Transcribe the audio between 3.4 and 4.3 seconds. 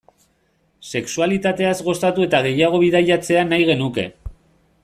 nahi genuke.